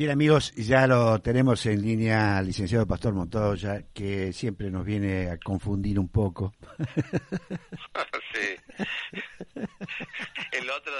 Bien 0.00 0.12
amigos, 0.12 0.54
ya 0.54 0.86
lo 0.86 1.20
tenemos 1.20 1.66
en 1.66 1.82
línea 1.82 2.38
al 2.38 2.46
licenciado 2.46 2.86
Pastor 2.86 3.12
Montoya, 3.12 3.82
que 3.92 4.32
siempre 4.32 4.70
nos 4.70 4.82
viene 4.82 5.28
a 5.28 5.36
confundir 5.36 5.98
un 5.98 6.08
poco. 6.08 6.54
sí. 8.32 8.56
El 10.52 10.70
otro, 10.70 10.92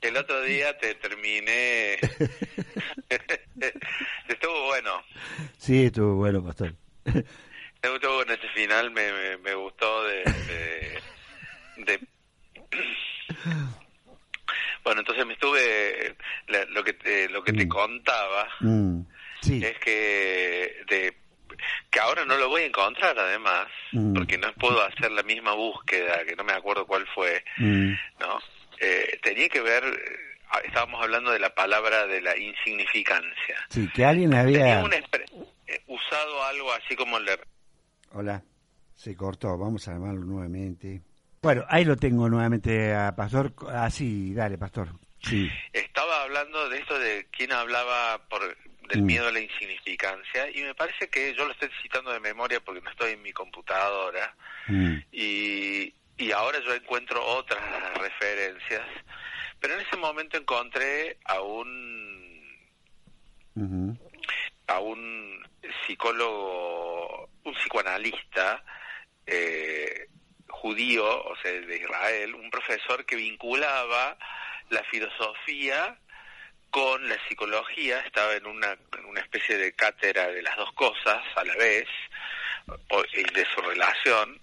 el 0.00 0.16
otro 0.16 0.40
día 0.42 0.78
te 0.78 0.94
terminé. 0.94 1.94
estuvo 4.28 4.66
bueno. 4.66 5.02
Sí, 5.58 5.86
estuvo 5.86 6.14
bueno, 6.14 6.44
Pastor. 6.44 6.76
Estuvo 7.82 8.14
bueno 8.14 8.34
ese 8.34 8.48
final, 8.50 8.92
me, 8.92 9.36
me, 9.38 9.54
gustó 9.54 10.04
de, 10.04 10.22
de 11.78 12.00
bueno, 14.90 15.02
entonces 15.02 15.24
me 15.24 15.34
estuve, 15.34 16.16
lo 16.70 16.82
que 16.82 16.94
te, 16.94 17.28
lo 17.28 17.44
que 17.44 17.52
te 17.52 17.64
mm. 17.64 17.68
contaba 17.68 18.48
mm. 18.58 19.02
es 19.48 19.78
que 19.78 20.84
de 20.88 21.16
que 21.88 22.00
ahora 22.00 22.24
no 22.24 22.36
lo 22.36 22.48
voy 22.48 22.62
a 22.62 22.66
encontrar 22.66 23.16
además, 23.16 23.68
mm. 23.92 24.14
porque 24.14 24.36
no 24.36 24.52
puedo 24.54 24.82
hacer 24.82 25.12
la 25.12 25.22
misma 25.22 25.52
búsqueda, 25.52 26.24
que 26.24 26.34
no 26.34 26.42
me 26.42 26.54
acuerdo 26.54 26.88
cuál 26.88 27.06
fue, 27.14 27.44
¿no? 27.56 28.40
Eh, 28.80 29.16
tenía 29.22 29.48
que 29.48 29.60
ver, 29.60 29.84
estábamos 30.64 31.00
hablando 31.00 31.30
de 31.30 31.38
la 31.38 31.54
palabra 31.54 32.08
de 32.08 32.20
la 32.20 32.36
insignificancia. 32.36 33.58
Sí, 33.68 33.88
que 33.94 34.04
alguien 34.04 34.34
había... 34.34 34.80
Eh, 34.80 35.82
usado 35.86 36.42
algo 36.46 36.72
así 36.72 36.96
como 36.96 37.18
el 37.18 37.28
Hola, 38.10 38.42
se 38.96 39.14
cortó, 39.14 39.56
vamos 39.56 39.86
a 39.86 39.92
llamarlo 39.92 40.24
nuevamente. 40.24 41.00
Bueno, 41.42 41.64
ahí 41.70 41.86
lo 41.86 41.96
tengo 41.96 42.28
nuevamente 42.28 42.94
a 42.94 43.16
Pastor. 43.16 43.54
Así, 43.72 44.32
ah, 44.34 44.40
dale, 44.40 44.58
Pastor. 44.58 44.88
Sí. 45.22 45.50
Estaba 45.72 46.24
hablando 46.24 46.68
de 46.68 46.78
esto 46.78 46.98
de 46.98 47.28
quién 47.30 47.52
hablaba 47.52 48.18
por 48.28 48.42
del 48.88 49.02
mm. 49.02 49.06
miedo 49.06 49.28
a 49.28 49.32
la 49.32 49.40
insignificancia 49.40 50.50
y 50.50 50.62
me 50.62 50.74
parece 50.74 51.08
que 51.08 51.32
yo 51.34 51.46
lo 51.46 51.52
estoy 51.52 51.70
citando 51.80 52.12
de 52.12 52.20
memoria 52.20 52.60
porque 52.60 52.82
no 52.82 52.90
estoy 52.90 53.12
en 53.12 53.22
mi 53.22 53.32
computadora 53.32 54.34
mm. 54.66 54.96
y, 55.12 55.94
y 56.18 56.32
ahora 56.32 56.58
yo 56.60 56.74
encuentro 56.74 57.24
otras 57.24 57.62
referencias, 57.98 58.86
pero 59.60 59.74
en 59.74 59.80
ese 59.80 59.96
momento 59.96 60.36
encontré 60.36 61.16
a 61.24 61.40
un 61.40 62.18
a 64.66 64.78
un 64.80 65.46
psicólogo, 65.86 67.28
un 67.44 67.54
psicoanalista 67.54 68.62
eh, 69.26 70.08
judío, 70.60 71.24
o 71.24 71.36
sea, 71.42 71.52
de 71.52 71.76
Israel, 71.76 72.34
un 72.34 72.50
profesor 72.50 73.04
que 73.04 73.16
vinculaba 73.16 74.16
la 74.68 74.82
filosofía 74.84 75.96
con 76.70 77.08
la 77.08 77.16
psicología, 77.26 78.00
estaba 78.00 78.34
en 78.34 78.46
una, 78.46 78.76
una 79.08 79.20
especie 79.20 79.56
de 79.56 79.72
cátedra 79.72 80.28
de 80.28 80.42
las 80.42 80.56
dos 80.56 80.72
cosas 80.74 81.22
a 81.34 81.44
la 81.44 81.54
vez, 81.56 81.88
y 83.12 83.22
de 83.22 83.46
su 83.52 83.60
relación, 83.62 84.40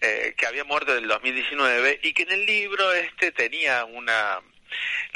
eh, 0.00 0.34
que 0.36 0.46
había 0.46 0.64
muerto 0.64 0.92
en 0.92 1.04
el 1.04 1.08
2019 1.08 2.00
y 2.02 2.12
que 2.12 2.24
en 2.24 2.32
el 2.32 2.44
libro 2.44 2.92
este 2.92 3.32
tenía 3.32 3.84
una 3.86 4.40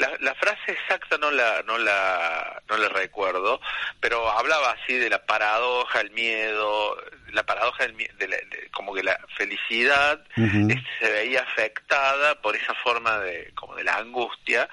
la, 0.01 0.17
la, 0.19 0.35
frase 0.35 0.71
exacta 0.71 1.17
no 1.17 1.29
la, 1.29 1.61
no 1.63 1.77
la, 1.77 2.61
no 2.67 2.77
la 2.77 2.89
recuerdo, 2.89 3.61
pero 3.99 4.29
hablaba 4.31 4.71
así 4.71 4.95
de 4.95 5.09
la 5.09 5.25
paradoja, 5.25 6.01
el 6.01 6.11
miedo, 6.11 6.97
la 7.31 7.43
paradoja 7.43 7.85
del, 7.85 7.95
de, 7.97 8.69
como 8.71 8.93
que 8.93 9.03
la 9.03 9.19
felicidad 9.37 10.23
este, 10.35 10.83
se 10.99 11.11
veía 11.11 11.41
afectada 11.41 12.41
por 12.41 12.55
esa 12.55 12.73
forma 12.83 13.19
de, 13.19 13.51
como 13.53 13.75
de 13.75 13.83
la 13.83 13.97
angustia, 13.97 14.67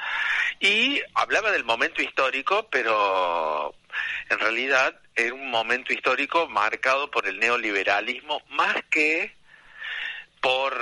y 0.61 1.01
hablaba 1.15 1.53
del 1.53 1.65
momento 1.65 2.03
histórico, 2.03 2.67
pero 2.71 3.75
en 4.31 4.39
realidad 4.39 4.99
era 5.15 5.35
un 5.35 5.51
momento 5.51 5.93
histórico 5.93 6.49
marcado 6.49 7.11
por 7.11 7.27
el 7.27 7.39
neoliberalismo 7.39 8.43
más 8.49 8.77
que 8.91 9.38
por 10.41 10.77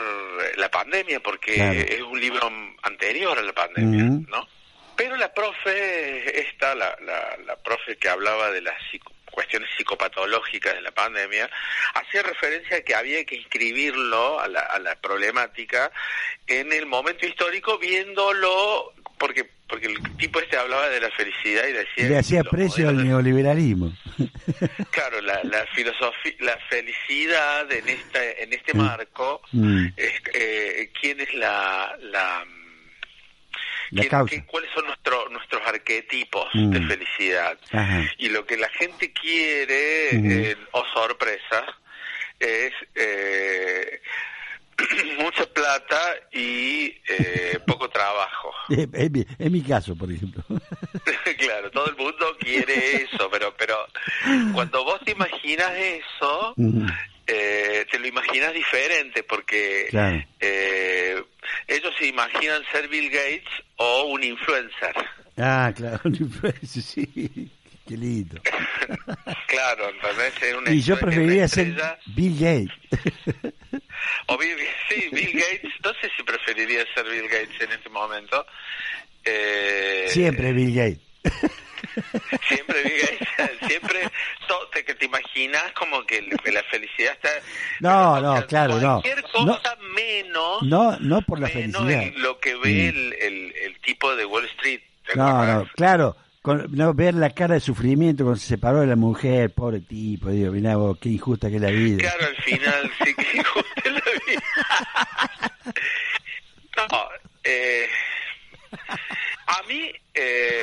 la 0.56 0.70
pandemia, 0.70 1.20
porque 1.20 1.54
es 1.88 2.02
un 2.02 2.20
libro 2.20 2.50
anterior 2.82 3.38
a 3.38 3.42
la 3.42 3.52
pandemia, 3.52 4.04
¿no? 4.28 4.48
Pero 4.96 5.16
la 5.16 5.32
profe, 5.32 6.40
esta, 6.40 6.74
la, 6.74 6.96
la, 7.02 7.36
la 7.44 7.56
profe 7.56 7.96
que 7.96 8.08
hablaba 8.08 8.50
de 8.50 8.62
las 8.62 8.74
cuestiones 9.30 9.68
psicopatológicas 9.76 10.74
de 10.74 10.80
la 10.80 10.92
pandemia, 10.92 11.50
hacía 11.92 12.22
referencia 12.22 12.78
a 12.78 12.80
que 12.80 12.94
había 12.94 13.22
que 13.26 13.36
inscribirlo 13.36 14.40
a 14.40 14.48
la, 14.48 14.60
a 14.60 14.78
la 14.78 14.96
problemática 14.96 15.92
en 16.46 16.72
el 16.72 16.86
momento 16.86 17.26
histórico, 17.26 17.76
viéndolo, 17.78 18.94
porque 19.18 19.55
porque 19.68 19.86
el 19.86 20.16
tipo 20.16 20.40
este 20.40 20.56
hablaba 20.56 20.88
de 20.88 21.00
la 21.00 21.10
felicidad 21.10 21.66
y 21.66 21.72
decía... 21.72 22.08
Le 22.08 22.18
hacía 22.18 22.44
precio 22.44 22.88
al 22.88 23.04
neoliberalismo. 23.04 23.92
Claro, 24.90 25.20
la, 25.20 25.42
la 25.44 25.66
filosofía, 25.74 26.32
la 26.40 26.56
felicidad 26.70 27.70
en, 27.70 27.88
esta, 27.88 28.24
en 28.24 28.52
este 28.52 28.74
mm. 28.74 28.76
marco, 28.78 29.42
mm. 29.52 29.86
eh, 29.96 30.90
¿quién 31.00 31.20
es 31.20 31.34
la... 31.34 31.96
la, 32.00 32.44
¿Cuáles 34.46 34.70
son 34.74 34.86
nuestros 34.86 35.30
nuestros 35.30 35.62
arquetipos 35.66 36.48
mm. 36.54 36.70
de 36.70 36.80
felicidad? 36.86 37.58
Y 38.18 38.28
lo 38.30 38.44
que 38.46 38.56
la 38.56 38.68
gente 38.70 39.12
quiere, 39.12 40.50
eh, 40.50 40.56
o 40.72 40.84
sorpresa, 40.94 41.64
es... 42.38 42.72
Eh, 42.94 44.00
mucha 45.18 45.46
plata 45.46 46.14
y 46.32 46.94
eh, 47.08 47.58
poco 47.66 47.88
trabajo. 47.88 48.52
Es, 49.38 49.50
mi 49.50 49.62
caso, 49.62 49.94
por 49.94 50.10
ejemplo. 50.10 50.42
claro, 51.38 51.70
todo 51.70 51.88
el 51.88 51.96
mundo 51.96 52.36
quiere 52.38 53.02
eso, 53.02 53.28
pero 53.30 53.54
pero 53.56 53.76
cuando 54.52 54.84
vos 54.84 55.00
te 55.04 55.12
imaginas 55.12 55.72
eso, 55.76 56.54
eh, 57.26 57.86
te 57.90 57.98
lo 57.98 58.06
imaginas 58.06 58.52
diferente 58.52 59.22
porque 59.22 59.88
eh, 60.40 61.22
ellos 61.68 61.94
se 61.98 62.06
imaginan 62.06 62.62
ser 62.72 62.88
Bill 62.88 63.08
Gates 63.10 63.48
o 63.76 64.04
un 64.04 64.24
influencer. 64.24 64.94
Ah, 65.36 65.72
claro, 65.74 66.00
un 66.04 66.14
influencer, 66.14 66.82
sí. 66.82 67.50
Qué 67.86 67.96
lindo. 67.96 68.40
claro, 69.46 69.90
entonces 69.90 70.54
una 70.58 70.72
Y 70.72 70.80
yo 70.80 70.98
preferiría 70.98 71.46
ser 71.46 71.76
Bill 72.16 72.34
Gates. 72.34 73.54
O 74.26 74.38
Bill, 74.38 74.56
sí, 74.88 75.08
Bill 75.12 75.32
Gates. 75.32 75.72
No 75.84 75.92
sé 75.94 76.10
si 76.16 76.22
preferiría 76.22 76.84
ser 76.94 77.04
Bill 77.04 77.28
Gates 77.28 77.60
en 77.60 77.72
este 77.72 77.88
momento. 77.88 78.46
Eh, 79.24 80.06
Siempre 80.08 80.52
Bill 80.52 80.74
Gates. 80.74 81.00
Siempre 82.48 82.82
Bill 82.82 83.00
Gates. 83.00 83.28
Siempre 83.68 84.10
te, 84.72 84.84
que 84.84 84.94
te 84.94 85.06
imaginas 85.06 85.72
como 85.72 86.04
que 86.04 86.22
la 86.52 86.62
felicidad 86.64 87.12
está... 87.12 87.30
No, 87.80 88.20
no, 88.20 88.46
claro, 88.46 88.78
no. 88.80 89.00
Cualquier 89.00 89.22
cosa 89.22 89.76
menos... 89.94 90.62
No, 90.62 90.98
no 91.00 91.22
por 91.22 91.40
la 91.40 91.48
felicidad. 91.48 92.12
lo 92.16 92.38
que 92.38 92.54
ve 92.56 92.88
el, 92.88 93.12
el, 93.14 93.54
el 93.56 93.80
tipo 93.80 94.14
de 94.14 94.24
Wall 94.26 94.44
Street. 94.46 94.80
No, 95.14 95.44
no, 95.46 95.68
claro 95.74 96.16
no, 96.54 96.94
ver 96.94 97.14
la 97.14 97.30
cara 97.30 97.54
de 97.54 97.60
sufrimiento 97.60 98.24
cuando 98.24 98.40
se 98.40 98.46
separó 98.46 98.80
de 98.80 98.86
la 98.86 98.96
mujer, 98.96 99.52
pobre 99.52 99.80
tipo, 99.80 100.30
digo, 100.30 100.52
mirá 100.52 100.76
vos, 100.76 100.98
qué 100.98 101.08
injusta 101.08 101.48
que 101.48 101.56
es 101.56 101.62
la 101.62 101.70
vida. 101.70 101.98
Claro, 101.98 102.26
al 102.26 102.36
final, 102.36 102.92
sí, 103.04 103.14
qué 103.14 103.36
injusta 103.38 103.82
es 103.84 103.92
la 103.92 104.02
vida. 104.26 104.42
no, 106.90 107.08
eh, 107.44 107.88
a 109.46 109.62
mí, 109.68 109.90
eh, 110.14 110.62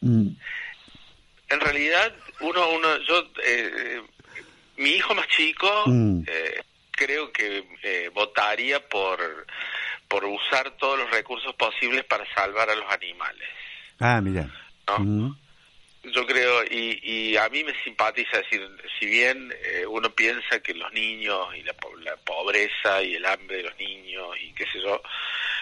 mm. 0.00 0.28
en 1.48 1.60
realidad, 1.60 2.12
uno, 2.40 2.70
uno, 2.70 2.98
yo, 2.98 3.24
eh, 3.44 4.02
mi 4.76 4.90
hijo 4.90 5.14
más 5.14 5.26
chico, 5.28 5.84
mm. 5.86 6.22
eh, 6.26 6.62
creo 6.90 7.32
que 7.32 7.64
eh, 7.82 8.10
votaría 8.14 8.80
por, 8.88 9.46
por 10.08 10.24
usar 10.24 10.70
todos 10.76 10.98
los 10.98 11.10
recursos 11.10 11.54
posibles 11.54 12.04
para 12.04 12.24
salvar 12.34 12.70
a 12.70 12.74
los 12.74 12.90
animales. 12.92 13.48
Ah, 13.98 14.20
mira. 14.20 14.48
Yo 14.98 16.26
creo, 16.26 16.64
y, 16.64 16.98
y 17.02 17.36
a 17.36 17.48
mí 17.48 17.62
me 17.62 17.72
simpatiza 17.84 18.38
decir, 18.38 18.68
si 18.98 19.06
bien 19.06 19.54
eh, 19.64 19.86
uno 19.86 20.10
piensa 20.10 20.58
que 20.60 20.74
los 20.74 20.92
niños 20.92 21.38
y 21.56 21.62
la, 21.62 21.74
pobreza 22.24 23.02
y 23.04 23.14
el 23.14 23.24
hambre 23.24 23.58
de 23.58 23.62
los 23.62 23.78
niños 23.78 24.26
y 24.42 24.52
qué 24.52 24.64
sé 24.66 24.80
yo, 24.80 25.00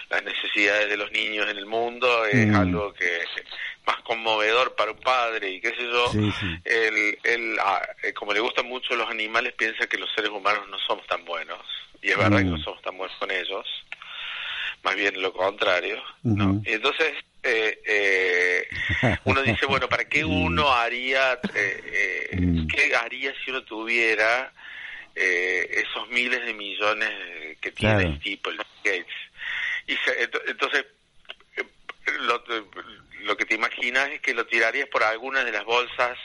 las 0.09 0.23
necesidades 0.23 0.89
de 0.89 0.97
los 0.97 1.11
niños 1.11 1.47
en 1.47 1.57
el 1.57 1.67
mundo 1.67 2.25
es 2.25 2.53
algo 2.55 2.91
que 2.93 3.17
es 3.17 3.29
más 3.85 3.97
conmovedor 4.01 4.75
para 4.75 4.91
un 4.91 4.99
padre 4.99 5.51
y 5.51 5.61
qué 5.61 5.69
sé 5.69 5.83
yo, 5.83 6.11
Él, 6.65 7.17
él, 7.23 7.57
ah, 7.59 7.81
como 8.15 8.33
le 8.33 8.39
gustan 8.39 8.65
mucho 8.65 8.95
los 8.95 9.09
animales, 9.09 9.53
piensa 9.53 9.85
que 9.85 9.97
los 9.97 10.11
seres 10.13 10.31
humanos 10.31 10.67
no 10.69 10.77
somos 10.87 11.05
tan 11.05 11.23
buenos, 11.23 11.59
y 12.01 12.09
es 12.09 12.17
verdad 12.17 12.39
que 12.39 12.45
no 12.45 12.57
somos 12.63 12.81
tan 12.81 12.97
buenos 12.97 13.15
con 13.17 13.29
ellos, 13.29 13.65
más 14.83 14.95
bien 14.95 15.21
lo 15.21 15.31
contrario, 15.33 16.01
¿no? 16.23 16.61
Entonces, 16.65 17.13
eh, 17.43 17.81
eh, 17.85 19.17
uno 19.25 19.41
dice, 19.41 19.65
bueno, 19.65 19.89
¿para 19.89 20.07
qué 20.07 20.23
uno 20.23 20.71
haría, 20.71 21.39
eh, 21.55 22.29
eh 22.31 22.37
mm. 22.37 22.67
qué 22.67 22.95
haría 22.95 23.33
si 23.43 23.51
uno 23.51 23.63
tuviera 23.63 24.53
esos 25.13 26.09
miles 26.09 26.45
de 26.45 26.53
millones 26.53 27.57
que 27.59 27.71
tiene 27.71 28.03
el 28.03 28.19
tipo, 28.19 28.49
el 28.49 28.57
Gates? 28.83 29.05
Y 29.87 29.97
entonces, 30.47 30.85
lo, 32.21 32.43
lo 33.23 33.37
que 33.37 33.45
te 33.45 33.55
imaginas 33.55 34.09
es 34.09 34.21
que 34.21 34.33
lo 34.33 34.45
tirarías 34.45 34.87
por 34.87 35.03
algunas 35.03 35.45
de 35.45 35.51
las 35.51 35.65
bolsas 35.65 36.17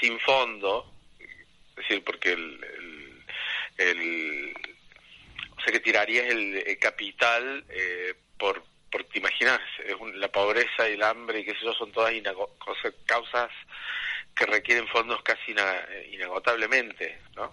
sin 0.00 0.18
fondo, 0.20 0.92
es 1.20 1.76
decir, 1.76 2.02
porque 2.04 2.32
el, 2.32 2.60
el, 3.78 4.54
o 5.56 5.60
sea 5.60 5.72
que 5.72 5.80
tirarías 5.80 6.26
el, 6.26 6.78
capital 6.78 7.64
eh, 7.68 8.14
por, 8.38 8.62
por, 8.90 9.04
te 9.04 9.18
imaginas, 9.18 9.57
la 10.14 10.28
pobreza 10.28 10.88
y 10.88 10.94
el 10.94 11.02
hambre 11.02 11.40
y 11.40 11.44
qué 11.44 11.52
sé 11.52 11.64
yo, 11.64 11.72
son 11.74 11.92
todas 11.92 12.12
causas 13.06 13.50
que 14.34 14.46
requieren 14.46 14.86
fondos 14.88 15.22
casi 15.22 15.54
inagotablemente, 16.12 17.18
¿no? 17.36 17.52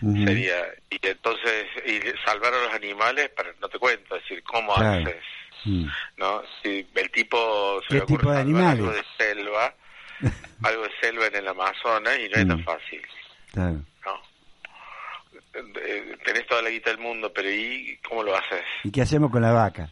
Sería, 0.00 0.56
y 0.90 0.98
entonces, 1.06 1.66
y 1.86 2.00
salvar 2.24 2.52
a 2.52 2.64
los 2.64 2.74
animales, 2.74 3.30
para, 3.30 3.50
no 3.60 3.68
te 3.68 3.78
cuento, 3.78 4.16
es 4.16 4.22
decir, 4.22 4.42
¿cómo 4.44 4.76
haces? 4.76 5.22
Mm. 5.64 5.86
¿No? 6.18 6.42
Si 6.62 6.86
el 6.94 7.10
tipo 7.10 7.80
se 7.88 7.94
le 7.94 8.00
ocurre 8.02 8.36
algo 8.36 8.92
de 8.92 9.02
selva, 9.16 9.74
algo 10.62 10.82
de 10.82 10.90
selva 11.00 11.26
en 11.26 11.36
el 11.36 11.48
Amazonas 11.48 12.18
y 12.18 12.28
no 12.28 12.36
es 12.36 12.48
tan 12.48 12.60
mm. 12.60 12.64
fácil. 12.64 13.02
Claro. 13.52 13.82
¿No? 14.04 14.20
Eh, 15.54 16.18
tenés 16.24 16.46
toda 16.46 16.60
la 16.60 16.70
guita 16.70 16.90
del 16.90 16.98
mundo, 16.98 17.32
pero 17.32 17.50
¿y 17.50 17.98
cómo 18.06 18.22
lo 18.22 18.36
haces? 18.36 18.64
¿Y 18.84 18.90
qué 18.90 19.00
hacemos 19.00 19.30
con 19.30 19.40
la 19.40 19.52
vaca? 19.52 19.88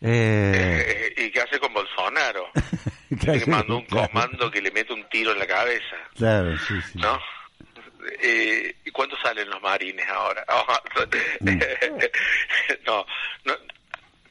Eh... 0.00 1.14
¿Y 1.16 1.30
qué 1.30 1.40
hace 1.40 1.58
con 1.58 1.72
Bolsonaro? 1.72 2.50
que 3.20 3.46
mandó 3.46 3.78
un 3.78 3.86
comando 3.86 4.50
que 4.50 4.62
le 4.62 4.70
mete 4.70 4.92
un 4.92 5.08
tiro 5.08 5.32
en 5.32 5.38
la 5.38 5.46
cabeza. 5.46 5.96
Claro, 6.16 6.56
sí, 6.58 6.74
sí. 6.92 6.98
¿No? 6.98 7.18
Eh, 8.22 8.76
¿Y 8.84 8.90
cuánto 8.90 9.16
salen 9.20 9.48
los 9.50 9.60
marines 9.60 10.06
ahora? 10.08 10.44
Mm. 11.40 11.58
no, 12.86 13.06
no, 13.44 13.54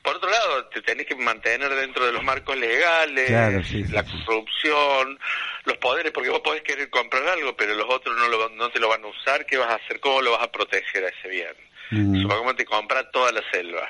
por 0.04 0.16
otro 0.16 0.30
lado, 0.30 0.66
te 0.66 0.82
tenés 0.82 1.06
que 1.06 1.16
mantener 1.16 1.70
dentro 1.76 2.06
de 2.06 2.12
los 2.12 2.24
marcos 2.24 2.56
legales, 2.58 3.30
la 3.92 4.04
corrupción, 4.04 5.20
los 5.66 5.78
poderes, 5.78 6.12
porque 6.12 6.30
vos 6.30 6.42
podés 6.42 6.62
querer 6.62 6.90
comprar 6.90 7.28
algo, 7.28 7.56
pero 7.56 7.74
los 7.76 7.88
otros 7.90 8.16
no, 8.18 8.28
lo, 8.28 8.50
no 8.50 8.70
te 8.70 8.80
lo 8.80 8.90
van 8.90 9.04
a 9.04 9.08
usar. 9.08 9.46
¿Qué 9.46 9.58
vas 9.58 9.70
a 9.70 9.76
hacer? 9.76 10.00
¿Cómo 10.00 10.22
lo 10.22 10.32
vas 10.32 10.44
a 10.44 10.52
proteger 10.52 11.06
a 11.06 11.10
ese 11.10 11.28
bien? 11.30 11.54
Mm. 11.92 12.22
Supongamos 12.22 12.54
que 12.54 12.64
te 12.64 12.66
compra 12.66 13.10
toda 13.12 13.32
la 13.32 13.42
selva. 13.52 13.88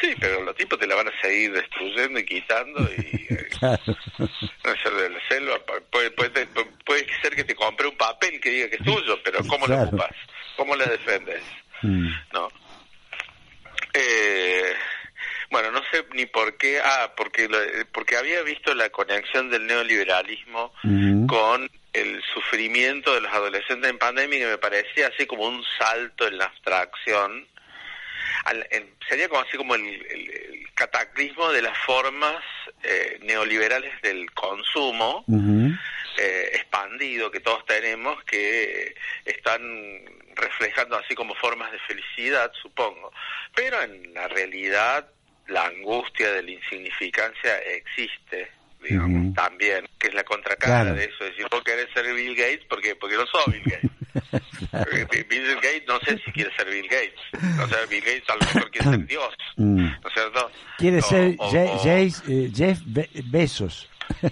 Sí, 0.00 0.14
pero 0.20 0.42
los 0.42 0.54
tipos 0.54 0.78
te 0.78 0.86
la 0.86 0.94
van 0.94 1.08
a 1.08 1.20
seguir 1.20 1.52
destruyendo 1.52 2.18
y 2.18 2.24
quitando 2.26 2.82
y 2.82 3.26
eh, 3.30 3.48
claro. 3.58 3.80
de 3.86 5.10
la 5.10 5.28
selva 5.28 5.58
puede, 5.90 6.10
puede, 6.10 6.46
puede, 6.84 7.06
ser 7.22 7.34
que 7.34 7.44
te 7.44 7.54
compre 7.54 7.88
un 7.88 7.96
papel 7.96 8.40
que 8.40 8.50
diga 8.50 8.68
que 8.68 8.76
es 8.76 8.84
tuyo, 8.84 9.18
pero 9.22 9.38
¿cómo 9.46 9.66
lo 9.66 9.82
ocupas? 9.82 10.14
¿Cómo 10.56 10.76
lo 10.76 10.84
defendes? 10.84 11.42
Mm. 11.82 12.08
¿No? 12.32 12.48
Eh, 13.94 14.74
bueno, 15.50 15.70
no 15.70 15.80
sé 15.90 16.04
ni 16.12 16.26
por 16.26 16.56
qué, 16.56 16.80
ah, 16.82 17.12
porque, 17.16 17.48
porque 17.92 18.16
había 18.16 18.42
visto 18.42 18.74
la 18.74 18.90
conexión 18.90 19.50
del 19.50 19.66
neoliberalismo 19.66 20.72
con 21.28 21.70
el 21.92 22.22
sufrimiento 22.34 23.14
de 23.14 23.22
los 23.22 23.32
adolescentes 23.32 23.90
en 23.90 23.98
pandemia 23.98 24.38
que 24.40 24.46
me 24.46 24.58
parecía 24.58 25.08
así 25.08 25.26
como 25.26 25.46
un 25.46 25.64
salto 25.78 26.26
en 26.26 26.38
la 26.38 26.44
abstracción 26.46 27.46
sería 29.08 29.28
como 29.28 29.42
así 29.42 29.56
como 29.56 29.74
el, 29.74 30.66
cataclismo 30.74 31.50
de 31.52 31.62
las 31.62 31.78
formas 31.78 32.36
eh, 32.82 33.18
neoliberales 33.22 34.00
del 34.02 34.30
consumo 34.32 35.24
eh, 36.18 36.50
expandido 36.52 37.30
que 37.30 37.40
todos 37.40 37.64
tenemos 37.64 38.22
que 38.24 38.94
están 39.24 39.62
reflejando 40.34 40.98
así 40.98 41.14
como 41.14 41.34
formas 41.34 41.72
de 41.72 41.78
felicidad, 41.78 42.52
supongo. 42.60 43.10
Pero 43.54 43.82
en 43.82 44.12
la 44.12 44.28
realidad 44.28 45.08
la 45.48 45.64
angustia 45.64 46.30
de 46.32 46.42
la 46.42 46.50
insignificancia 46.50 47.58
existe 47.58 48.50
digamos, 48.82 49.34
también, 49.34 49.86
que 49.98 50.08
es 50.08 50.14
la 50.14 50.24
contracara 50.24 50.92
de 50.92 51.04
eso. 51.04 51.24
Es 51.24 51.30
decir, 51.30 51.46
vos 51.50 51.62
querés 51.64 51.88
ser 51.92 52.12
Bill 52.12 52.36
Gates 52.36 52.64
porque, 52.68 52.94
porque 52.94 53.16
no 53.16 53.26
sos 53.26 53.46
Bill 53.46 53.62
Gates. 53.64 53.90
Bill 55.28 55.54
Gates 55.56 55.84
no 55.86 55.98
sé 56.00 56.18
si 56.24 56.32
quiere 56.32 56.50
ser 56.56 56.68
Bill 56.68 56.88
Gates. 56.88 57.20
O 57.62 57.68
sea, 57.68 57.78
Bill 57.88 58.04
Gates 58.04 58.28
a 58.28 58.34
lo 58.34 58.40
mejor 58.40 58.70
quiere 58.70 58.90
ser 58.90 59.06
Dios. 59.08 59.34
Mm. 59.56 59.76
¿No 59.76 60.08
es 60.08 60.14
cierto? 60.14 60.50
Quiere 60.78 61.02
ser 61.02 61.36
eh, 62.28 62.50
Jeff 62.54 62.80
Bezos. 63.30 63.88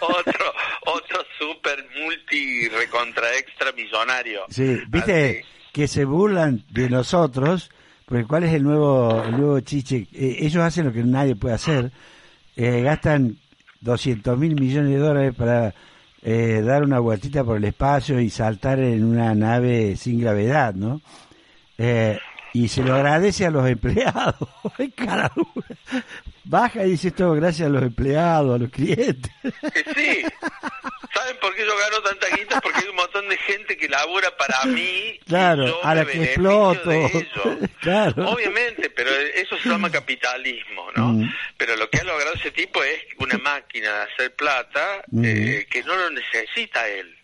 otro 0.00 0.52
otro 0.86 1.24
super 1.38 1.84
multi 2.00 2.68
recontra 2.68 3.36
extra 3.36 3.72
millonario. 3.72 4.44
Sí, 4.48 4.78
viste 4.88 5.44
que 5.72 5.86
se 5.86 6.04
burlan 6.04 6.64
de 6.70 6.88
nosotros, 6.88 7.70
porque 8.06 8.24
¿cuál 8.24 8.44
es 8.44 8.54
el 8.54 8.62
nuevo 8.62 9.22
el 9.24 9.32
nuevo 9.32 9.60
chiche? 9.60 10.08
Eh, 10.12 10.38
ellos 10.40 10.62
hacen 10.62 10.86
lo 10.86 10.92
que 10.92 11.02
nadie 11.02 11.36
puede 11.36 11.54
hacer. 11.54 11.92
Eh, 12.56 12.82
gastan 12.82 13.36
200 13.80 14.38
mil 14.38 14.54
millones 14.60 14.92
de 14.92 14.98
dólares 14.98 15.34
para 15.36 15.74
eh, 16.22 16.62
dar 16.64 16.82
una 16.82 16.98
vueltita 16.98 17.44
por 17.44 17.58
el 17.58 17.64
espacio 17.64 18.20
y 18.20 18.30
saltar 18.30 18.80
en 18.80 19.04
una 19.04 19.34
nave 19.34 19.96
sin 19.96 20.20
gravedad, 20.20 20.74
¿no? 20.74 21.00
Eh, 21.76 22.18
y 22.52 22.68
se 22.68 22.82
lo 22.82 22.94
agradece 22.94 23.46
a 23.46 23.50
los 23.50 23.68
empleados. 23.68 24.48
Baja 26.44 26.84
y 26.84 26.90
dice 26.92 27.10
todo 27.10 27.34
gracias 27.34 27.68
a 27.68 27.70
los 27.70 27.82
empleados, 27.82 28.54
a 28.54 28.58
los 28.58 28.70
clientes. 28.70 29.30
Sí. 29.94 30.24
¿Saben 31.28 31.40
por 31.42 31.54
qué 31.54 31.66
yo 31.66 31.76
gano 31.76 32.00
tanta 32.00 32.26
guita? 32.34 32.58
Porque 32.62 32.80
hay 32.80 32.88
un 32.88 32.96
montón 32.96 33.28
de 33.28 33.36
gente 33.36 33.76
que 33.76 33.86
labura 33.86 34.34
para 34.34 34.64
mí. 34.64 35.20
Claro, 35.26 35.78
a 35.84 35.94
la 35.94 36.06
que 36.06 36.22
exploto. 36.22 36.90
claro. 37.82 38.30
Obviamente, 38.30 38.88
pero 38.88 39.10
eso 39.10 39.58
se 39.58 39.68
llama 39.68 39.90
capitalismo, 39.90 40.90
¿no? 40.96 41.08
Mm. 41.08 41.34
Pero 41.58 41.76
lo 41.76 41.90
que 41.90 41.98
ha 41.98 42.04
logrado 42.04 42.32
ese 42.34 42.50
tipo 42.50 42.82
es 42.82 43.04
una 43.18 43.36
máquina 43.36 43.92
de 43.92 44.02
hacer 44.04 44.36
plata 44.36 45.02
mm. 45.10 45.24
eh, 45.24 45.66
que 45.70 45.82
no 45.82 45.96
lo 45.96 46.10
necesita 46.10 46.88
él. 46.88 47.14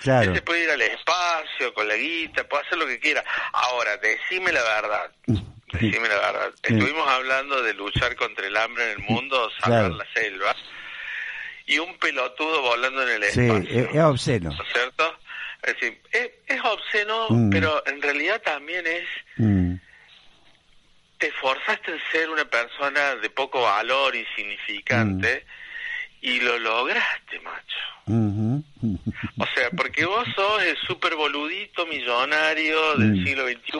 Claro. 0.00 0.30
Él 0.30 0.36
se 0.36 0.42
puede 0.42 0.64
ir 0.64 0.70
al 0.70 0.80
espacio 0.80 1.74
con 1.74 1.86
la 1.86 1.96
guita, 1.96 2.48
puede 2.48 2.66
hacer 2.66 2.78
lo 2.78 2.86
que 2.86 2.98
quiera. 2.98 3.22
Ahora, 3.52 3.98
decime 3.98 4.52
la 4.52 4.62
verdad. 4.62 5.10
Decime 5.72 6.08
la 6.08 6.16
verdad. 6.16 6.54
Estuvimos 6.62 7.06
hablando 7.06 7.62
de 7.62 7.74
luchar 7.74 8.16
contra 8.16 8.46
el 8.46 8.56
hambre 8.56 8.84
en 8.84 8.90
el 8.92 8.98
mundo, 9.00 9.50
salvar 9.60 9.90
la 9.90 10.06
selva 10.14 10.56
y 11.70 11.78
un 11.78 11.96
pelotudo 11.98 12.62
volando 12.62 13.02
en 13.04 13.08
el 13.10 13.22
espacio. 13.22 13.62
Sí, 13.62 13.88
es, 13.96 14.02
obsceno. 14.02 14.50
¿No 14.50 14.62
es 14.62 14.72
cierto? 14.72 15.18
Es 15.62 15.74
decir, 15.74 16.00
es, 16.46 16.60
obsceno, 16.64 17.26
mm. 17.30 17.50
pero 17.50 17.86
en 17.86 18.02
realidad 18.02 18.42
también 18.42 18.86
es... 18.86 19.06
Mm. 19.36 19.74
Te 21.18 21.30
forzaste 21.32 21.92
en 21.92 22.00
ser 22.10 22.30
una 22.30 22.46
persona 22.46 23.14
de 23.16 23.30
poco 23.30 23.62
valor, 23.62 24.16
insignificante, 24.16 25.44
mm. 25.44 26.26
y 26.26 26.40
lo 26.40 26.58
lograste, 26.58 27.38
macho. 27.40 27.76
O 29.38 29.46
sea, 29.54 29.70
porque 29.76 30.06
vos 30.06 30.26
sos 30.34 30.62
el 30.64 30.76
super 30.78 31.14
boludito 31.14 31.86
millonario 31.86 32.96
del 32.96 33.22
siglo 33.24 33.46
XXI, 33.46 33.78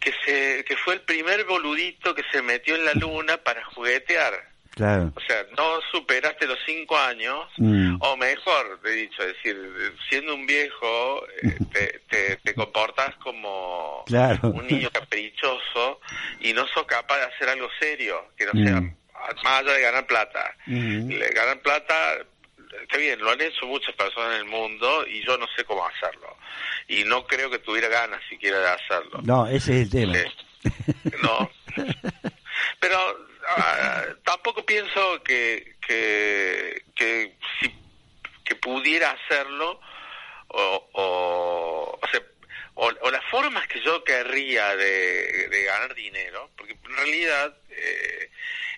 que, 0.00 0.12
se, 0.24 0.64
que 0.64 0.76
fue 0.76 0.94
el 0.94 1.02
primer 1.02 1.44
boludito 1.44 2.14
que 2.14 2.24
se 2.32 2.42
metió 2.42 2.74
en 2.74 2.84
la 2.86 2.94
luna 2.94 3.36
para 3.36 3.62
juguetear. 3.66 4.57
O 4.80 5.20
sea, 5.20 5.44
no 5.56 5.80
superaste 5.90 6.46
los 6.46 6.58
cinco 6.64 6.96
años, 6.96 7.46
mm. 7.56 7.96
o 8.00 8.16
mejor, 8.16 8.80
he 8.84 8.90
dicho, 8.90 9.22
es 9.22 9.34
decir, 9.34 9.56
siendo 10.08 10.34
un 10.34 10.46
viejo, 10.46 11.26
eh, 11.42 11.58
te, 12.08 12.36
te, 12.36 12.54
comportas 12.54 13.14
como 13.16 14.04
un 14.06 14.66
niño 14.66 14.88
caprichoso 14.90 16.00
y 16.40 16.52
no 16.52 16.66
sos 16.68 16.84
capaz 16.86 17.18
de 17.18 17.24
hacer 17.24 17.48
algo 17.48 17.68
serio, 17.80 18.28
que 18.36 18.46
no 18.46 18.52
sea 18.52 18.80
mm. 18.80 18.96
más 19.42 19.60
allá 19.60 19.72
de 19.72 19.82
ganar 19.82 20.06
plata. 20.06 20.56
Mm. 20.66 21.08
Ganar 21.34 21.60
plata, 21.60 21.94
está 22.82 22.96
bien, 22.98 23.18
lo 23.20 23.30
han 23.30 23.40
hecho 23.40 23.66
muchas 23.66 23.94
personas 23.96 24.34
en 24.34 24.38
el 24.38 24.44
mundo 24.44 25.06
y 25.06 25.24
yo 25.24 25.36
no 25.38 25.46
sé 25.56 25.64
cómo 25.64 25.84
hacerlo. 25.86 26.36
Y 26.86 27.04
no 27.04 27.26
creo 27.26 27.50
que 27.50 27.58
tuviera 27.58 27.88
ganas 27.88 28.20
siquiera 28.28 28.58
de 28.60 28.68
hacerlo. 28.68 29.20
No, 29.24 29.46
ese 29.46 29.82
es 29.82 29.82
el 29.82 29.90
tema. 29.90 30.14
no. 31.22 31.50
Pero 32.80 33.28
Ah, 33.56 34.02
tampoco 34.48 34.64
pienso 34.64 35.22
que, 35.22 35.76
que, 35.86 36.82
que, 36.94 37.36
si, 37.60 37.70
que 38.44 38.54
pudiera 38.56 39.10
hacerlo 39.10 39.78
o, 40.48 40.88
o, 40.92 41.98
o, 42.00 42.08
sea, 42.10 42.22
o, 42.74 43.10
las 43.10 43.24
formas 43.26 43.68
que 43.68 43.82
yo 43.82 44.02
querría 44.04 44.74
de, 44.74 45.48
de 45.48 45.62
ganar 45.64 45.94
dinero, 45.94 46.50
porque 46.56 46.72
en 46.72 46.96
realidad 46.96 47.54
eh, 47.68 48.30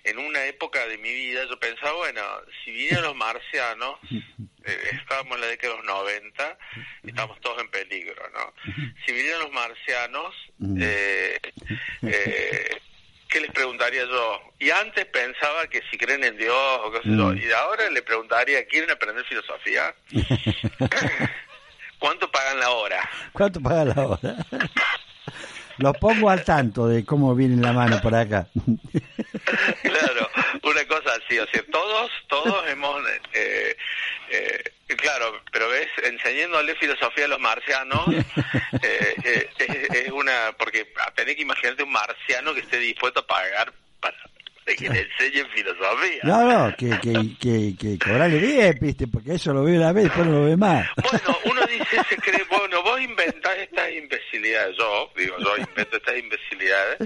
en 0.03 0.17
una 0.17 0.43
época 0.45 0.85
de 0.87 0.97
mi 0.97 1.13
vida 1.13 1.45
yo 1.49 1.57
pensaba, 1.57 1.93
bueno, 1.93 2.21
si 2.65 2.71
vinieran 2.71 3.03
los 3.03 3.15
marcianos, 3.15 3.97
eh, 4.65 4.89
estábamos 4.91 5.35
en 5.35 5.41
la 5.41 5.47
década 5.47 5.73
de 5.73 5.77
los 5.77 5.85
90 5.85 6.57
y 7.03 7.09
estamos 7.11 7.39
todos 7.39 7.61
en 7.61 7.71
peligro, 7.71 8.29
¿no? 8.33 8.53
Si 9.05 9.13
vinieran 9.13 9.39
los 9.39 9.51
marcianos, 9.51 10.35
eh, 10.79 11.39
eh, 12.01 12.81
¿qué 13.31 13.39
les 13.39 13.51
preguntaría 13.51 14.05
yo? 14.05 14.41
Y 14.59 14.69
antes 14.69 15.05
pensaba 15.05 15.65
que 15.67 15.81
si 15.89 15.97
creen 15.97 16.23
en 16.23 16.37
Dios 16.37 16.79
o 16.83 16.91
qué 16.91 17.01
sé 17.01 17.15
yo, 17.15 17.29
mm. 17.29 17.37
y 17.37 17.51
ahora 17.51 17.89
le 17.89 18.03
preguntaría, 18.03 18.63
¿quieren 18.65 18.91
aprender 18.91 19.25
filosofía? 19.25 19.95
¿Cuánto 21.99 22.29
pagan 22.29 22.59
la 22.59 22.69
hora? 22.71 23.09
¿Cuánto 23.31 23.61
pagan 23.61 23.89
la 23.89 24.07
hora? 24.07 24.35
Lo 25.77 25.93
pongo 25.93 26.29
al 26.29 26.43
tanto 26.43 26.87
de 26.87 27.05
cómo 27.05 27.33
viene 27.33 27.61
la 27.61 27.73
mano 27.73 27.99
por 28.01 28.13
acá. 28.13 28.47
claro, 29.81 30.29
una 30.63 30.85
cosa 30.85 31.11
así, 31.23 31.39
o 31.39 31.47
sea, 31.47 31.63
todos, 31.71 32.11
todos 32.27 32.69
hemos, 32.69 33.01
eh, 33.33 33.75
eh, 34.29 34.63
claro, 34.95 35.41
pero 35.51 35.69
ves, 35.69 35.87
enseñándole 36.03 36.75
filosofía 36.75 37.25
a 37.25 37.29
los 37.29 37.39
marcianos, 37.39 38.07
eh, 38.83 39.15
eh, 39.23 39.49
es, 39.57 40.05
es, 40.05 40.11
una, 40.11 40.53
porque 40.57 40.91
tenés 41.15 41.35
que 41.35 41.41
imaginarte 41.41 41.83
un 41.83 41.91
marciano 41.91 42.53
que 42.53 42.61
esté 42.61 42.77
dispuesto 42.77 43.21
a 43.21 43.27
pagar 43.27 43.73
para 43.99 44.17
que 44.65 44.89
le 44.89 45.01
enseñen 45.01 45.47
filosofía. 45.49 46.21
No, 46.23 46.43
no, 46.43 46.75
que, 46.75 46.89
que, 46.99 47.37
que, 47.39 47.75
que 47.77 47.99
cobrarle 47.99 48.37
bien, 48.37 48.77
viste, 48.79 49.07
porque 49.07 49.33
eso 49.35 49.53
lo 49.53 49.63
ve 49.63 49.77
una 49.77 49.91
vez, 49.91 50.05
después 50.05 50.27
no 50.27 50.39
lo 50.39 50.45
ve 50.45 50.57
más. 50.57 50.87
Bueno, 50.95 51.37
uno 51.45 51.61
dice, 51.65 52.01
se 52.09 52.17
cree, 52.17 52.43
bueno, 52.49 52.83
vos 52.83 53.01
inventás 53.01 53.57
estas 53.57 53.91
imbecilidades, 53.91 54.77
yo, 54.77 55.11
digo, 55.17 55.35
yo 55.39 55.57
invento 55.57 55.97
estas 55.97 56.17
imbecilidades, 56.17 56.99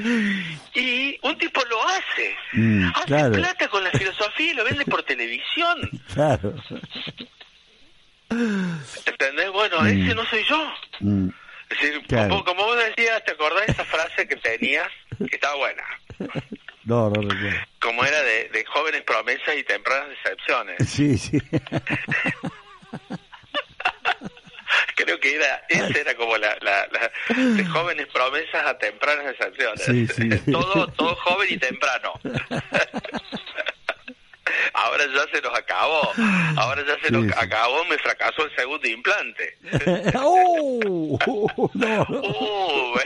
y 0.74 1.18
un 1.24 1.38
tipo 1.38 1.62
lo 1.70 1.84
hace. 1.88 2.36
Mm, 2.54 2.90
hace 2.94 3.06
claro. 3.06 3.34
plata 3.34 3.68
con 3.68 3.84
la 3.84 3.92
filosofía 3.92 4.52
y 4.52 4.54
lo 4.54 4.64
vende 4.64 4.86
por 4.86 5.04
televisión. 5.04 5.90
Claro. 6.14 6.54
¿Entendés? 8.30 9.52
Bueno, 9.52 9.82
Mm. 9.82 9.88
ese 9.88 10.16
no 10.16 10.26
soy 10.26 10.44
yo. 10.44 10.74
Mm, 11.00 11.30
Es 11.70 11.80
decir, 11.82 12.02
Claro. 12.08 12.30
como, 12.30 12.44
como 12.46 12.66
vos 12.66 12.78
decías, 12.78 13.24
¿te 13.26 13.32
acordás 13.32 13.66
de 13.66 13.72
esa 13.74 13.86
frase 13.86 14.28
que 14.28 14.36
tenías? 14.38 14.88
Que 15.30 15.36
estaba 15.36 15.56
buena. 15.56 15.84
No, 16.86 17.10
no 17.10 17.20
recuerdo. 17.20 17.58
Como 17.82 18.06
era 18.06 18.22
de, 18.22 18.48
de 18.50 18.64
jóvenes 18.66 19.02
promesas 19.02 19.56
y 19.58 19.64
tempranas 19.64 20.08
decepciones. 20.10 20.78
Sí, 20.88 21.18
sí. 21.18 21.42
Creo 24.96 25.20
que 25.20 25.36
era, 25.36 25.64
esa 25.68 26.00
era 26.00 26.16
como 26.16 26.38
la, 26.38 26.56
la, 26.62 26.88
la- 26.92 27.12
de 27.36 27.66
jóvenes 27.66 28.08
promesas 28.14 28.66
a 28.66 28.78
tempranas 28.78 29.26
decepciones. 29.26 29.82
Sí, 29.84 30.08
sí. 30.08 30.30
todo, 30.52 30.88
todo 30.94 31.16
joven 31.16 31.48
y 31.52 31.58
temprano. 31.58 32.14
Ahora 34.76 35.06
ya 35.14 35.26
se 35.34 35.42
nos 35.42 35.58
acabó. 35.58 36.12
Ahora 36.58 36.84
ya 36.86 36.96
se 37.00 37.08
Sí, 37.08 37.14
nos 37.14 37.26
sí. 37.26 37.32
acabó, 37.38 37.84
me 37.86 37.98
fracasó 37.98 38.44
el 38.46 38.56
segundo 38.56 38.88
implante. 38.88 39.58
¡Oh! 40.16 41.18
No, 41.74 42.06
no. 42.10 42.94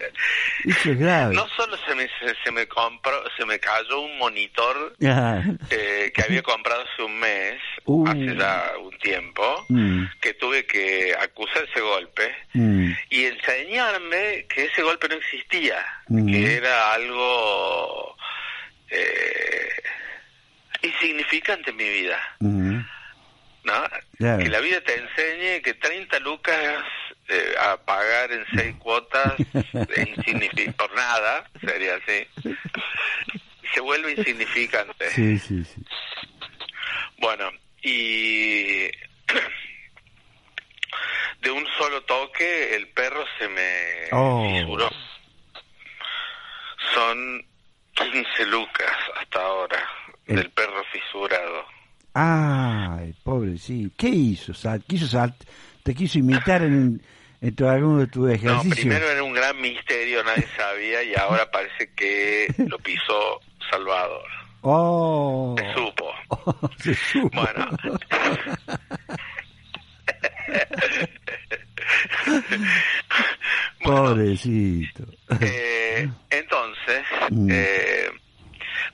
Uh, 0.00 0.70
Eso 0.70 0.90
es 0.92 0.98
grave. 0.98 1.34
no 1.34 1.46
solo 1.56 1.76
se 1.86 1.94
me, 1.94 2.04
se, 2.18 2.34
se 2.42 2.50
me 2.52 2.66
compró, 2.66 3.22
se 3.36 3.44
me 3.44 3.58
cayó 3.58 4.00
un 4.00 4.16
monitor 4.18 4.94
eh, 4.98 6.12
que 6.14 6.22
había 6.22 6.42
comprado 6.42 6.82
hace 6.82 7.02
un 7.02 7.18
mes, 7.18 7.60
Uh. 7.84 8.06
hace 8.08 8.36
ya 8.36 8.72
un 8.82 8.96
tiempo, 8.98 9.64
mm, 9.68 10.04
que 10.20 10.34
tuve 10.34 10.64
que 10.66 11.14
acusar 11.18 11.64
ese 11.64 11.80
golpe 11.80 12.34
mm, 12.54 12.90
y 13.10 13.24
enseñarme 13.24 14.46
que 14.48 14.64
ese 14.66 14.82
golpe 14.82 15.08
no 15.08 15.16
existía, 15.16 15.84
Ujú. 16.08 16.26
que 16.26 16.56
era 16.56 16.92
algo 16.94 18.16
eh, 18.90 19.68
insignificante 20.82 21.70
en 21.70 21.76
mi 21.76 21.88
vida. 21.88 22.18
¿no? 22.40 23.84
Que 24.18 24.48
la 24.48 24.60
vida 24.60 24.80
te 24.80 24.94
enseñe 24.96 25.60
que 25.62 25.74
30 25.74 26.18
lucas 26.20 26.82
eh, 27.28 27.54
a 27.60 27.76
pagar 27.76 28.32
en 28.32 28.44
seis 28.54 28.74
cuotas 28.78 29.34
es 29.54 30.08
insignifi- 30.08 30.74
por 30.74 30.92
nada, 30.94 31.44
sería 31.60 31.96
así, 31.96 32.26
se 33.74 33.80
vuelve 33.80 34.12
insignificante. 34.12 35.10
Sí, 35.10 35.38
sí, 35.38 35.64
sí. 35.64 35.82
Bueno, 37.18 37.50
y 37.82 38.86
de 41.42 41.50
un 41.50 41.66
solo 41.78 42.02
toque 42.04 42.74
el 42.74 42.88
perro 42.88 43.24
se 43.38 43.48
me 43.48 44.08
Oh. 44.12 44.42
fisuró. 44.58 44.90
Son 46.94 47.46
15 47.94 48.46
lucas 48.46 48.90
hasta 49.20 49.40
ahora 49.42 49.78
El- 50.26 50.36
del 50.36 50.50
perro 50.50 50.82
fisurado. 50.92 51.64
Ay, 52.14 53.14
pobre, 53.22 53.58
sí. 53.58 53.90
¿Qué 53.96 54.08
hizo? 54.08 54.52
Sal- 54.54 54.82
quiso 54.86 55.06
sal- 55.06 55.34
¿Te 55.82 55.94
quiso 55.94 56.18
imitar 56.18 56.62
en, 56.62 57.00
en 57.40 57.54
tu- 57.54 57.66
alguno 57.68 58.00
de 58.00 58.06
tus 58.08 58.26
No, 58.26 58.32
ejercicios? 58.32 58.74
primero 58.78 59.08
era 59.10 59.22
un 59.22 59.32
gran 59.32 59.60
misterio, 59.60 60.22
nadie 60.24 60.46
sabía, 60.56 61.02
y 61.02 61.14
ahora 61.14 61.50
parece 61.50 61.92
que 61.94 62.46
lo 62.68 62.78
pisó 62.78 63.40
Salvador. 63.70 64.24
Oh. 64.62 65.56
Se 65.58 65.72
supo. 65.72 66.70
Se 66.78 66.94
supo. 66.94 67.30
Bueno. 67.40 67.68
Bueno, 73.82 74.02
Pobrecito. 74.04 75.04
Eh, 75.40 76.08
entonces, 76.30 77.02
Mm. 77.30 77.48
eh, 77.50 78.10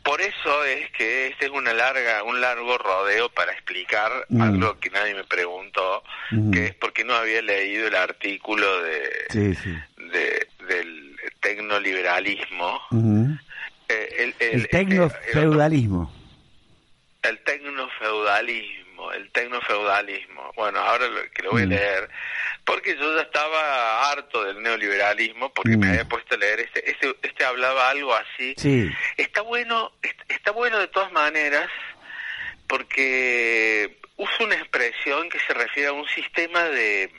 por 0.05 0.21
eso 0.21 0.65
es 0.65 0.91
que 0.93 1.29
este 1.29 1.47
es 1.47 1.51
una 1.51 1.73
larga, 1.75 2.23
un 2.23 2.41
largo 2.41 2.79
rodeo 2.79 3.29
para 3.31 3.53
explicar 3.53 4.13
Mm. 4.29 4.41
algo 4.43 4.79
que 4.79 4.91
nadie 4.91 5.15
me 5.15 5.25
preguntó, 5.25 6.05
Mm. 6.31 6.51
que 6.53 6.65
es 6.67 6.75
porque 6.77 7.05
no 7.05 7.15
había 7.15 7.43
leído 7.43 7.89
el 7.89 7.97
artículo 7.97 8.83
de, 8.83 9.11
Sí, 9.31 9.55
sí. 9.57 9.77
de- 10.13 10.47
del 10.69 11.17
tecnoliberalismo. 11.41 12.81
Ujú. 12.93 13.37
Eh, 13.89 14.15
el, 14.19 14.35
el- 14.41 14.55
El 14.61 14.69
tecnofeudalismo. 14.69 16.13
el 17.23 17.39
tecnofeudalismo, 17.43 19.13
el 19.13 19.31
tecnofeudalismo. 19.33 20.53
Bueno, 20.57 20.79
ahora 20.79 21.09
lo, 21.09 21.21
que 21.33 21.43
lo 21.43 21.51
voy 21.53 21.63
a 21.63 21.67
Mm. 21.67 21.71
leer, 21.71 22.09
porque 22.67 22.97
yo 22.97 23.15
ya 23.17 23.23
estaba 23.23 24.11
harto 24.11 24.45
del 24.45 24.61
neoliberalismo, 24.63 25.53
porque 25.55 25.77
Mm. 25.77 25.81
me 25.81 25.89
había 25.91 26.05
puesto 26.05 26.35
a 26.35 26.39
leer 26.39 26.61
este, 26.61 26.91
este, 26.91 27.15
este 27.23 27.45
hablaba 27.45 27.89
algo 27.91 28.13
así. 28.15 28.55
Sí. 28.59 28.91
Está 29.17 29.41
bueno, 29.43 29.93
est- 30.03 30.21
está 30.29 30.51
bueno 30.51 30.79
de 30.79 30.89
todas 30.89 31.11
maneras, 31.13 31.71
porque 32.67 33.97
usa 34.17 34.45
una 34.45 34.57
expresión 34.57 35.29
que 35.29 35.39
se 35.41 35.55
refiere 35.55 35.89
a 35.89 35.93
un 35.93 36.09
sistema 36.09 36.65
de 36.65 37.11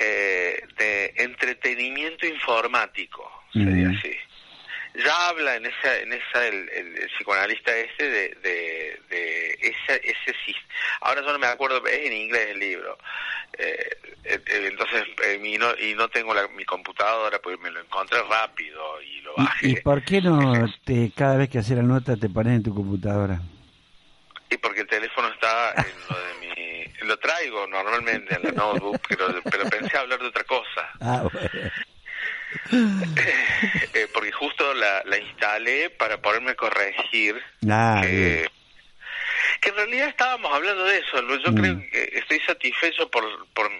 eh, 0.00 0.62
de 0.76 1.12
entretenimiento 1.16 2.24
informático, 2.26 3.44
sería 3.52 3.88
Mm. 3.88 3.96
así 3.98 4.16
ya 5.04 5.28
habla 5.28 5.56
en 5.56 5.66
esa 5.66 5.98
en 5.98 6.12
esa 6.12 6.46
el, 6.46 6.68
el- 6.70 6.96
el 6.98 7.10
psicoanalista 7.10 7.76
este 7.76 8.08
de 8.08 8.28
de, 8.42 9.00
de 9.10 9.52
ese 9.60 10.00
ese 10.02 10.34
ahora 11.02 11.20
yo 11.20 11.32
no 11.32 11.38
me 11.38 11.46
acuerdo 11.46 11.84
es 11.86 11.98
en 12.06 12.12
inglés 12.12 12.48
el 12.50 12.58
libro 12.58 12.98
Eh, 13.54 13.90
eh, 14.24 14.40
eh, 14.46 14.68
entonces 14.70 15.04
eh, 15.24 15.40
y 15.42 15.58
no 15.58 15.66
y 15.78 15.94
no 15.94 16.08
tengo 16.08 16.34
la, 16.34 16.46
mi 16.48 16.64
computadora 16.64 17.38
pues 17.40 17.58
me 17.60 17.70
lo 17.70 17.80
encontré 17.80 18.18
rápido 18.28 19.00
y 19.02 19.20
lo 19.22 19.34
bajé 19.36 19.68
¿Y, 19.68 19.70
y 19.72 19.76
por 19.80 20.04
qué 20.04 20.20
no 20.20 20.52
te, 20.84 21.10
cada 21.16 21.36
vez 21.36 21.48
que 21.48 21.58
haces 21.58 21.76
la 21.76 21.82
nota 21.82 22.16
te 22.16 22.28
pones 22.28 22.54
en 22.54 22.62
tu 22.62 22.74
computadora? 22.74 23.40
Y 24.50 24.56
porque 24.58 24.82
el 24.82 24.86
teléfono 24.86 25.28
está 25.28 25.72
en 25.72 25.94
lo 26.08 26.18
de 26.18 26.34
mi 26.40 26.48
lo 27.08 27.16
traigo 27.18 27.66
normalmente 27.66 28.34
en 28.34 28.42
la 28.42 28.52
notebook 28.52 29.00
pero 29.08 29.26
pero 29.44 29.64
pensé 29.70 29.96
hablar 29.96 30.18
de 30.20 30.26
otra 30.26 30.44
cosa 30.44 30.88
Ah, 31.00 31.24
bueno. 31.32 31.70
Eh, 33.92 34.08
porque 34.12 34.32
justo 34.32 34.72
la, 34.74 35.02
la 35.04 35.18
instalé 35.18 35.90
para 35.90 36.20
poderme 36.20 36.54
corregir 36.54 37.42
Ah, 37.68 38.00
que, 38.02 38.48
realidad 39.78 40.08
estábamos 40.08 40.52
hablando 40.52 40.84
de 40.84 40.98
eso. 40.98 41.20
Yo 41.38 41.52
Mm. 41.52 41.54
creo 41.54 41.90
que 41.90 42.18
estoy 42.18 42.40
satisfecho 42.40 43.10
por, 43.10 43.24
por 43.54 43.70